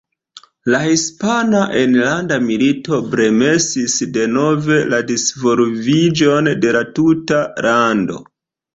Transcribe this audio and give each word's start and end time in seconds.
La 0.75 0.77
Hispana 0.85 1.59
Enlanda 1.81 2.39
Milito 2.47 2.99
bremsis 3.13 3.99
denove 4.17 4.81
la 4.97 5.05
disvolviĝon 5.15 6.55
de 6.67 6.77
la 6.81 6.87
tuta 7.01 7.47
lando. 7.71 8.23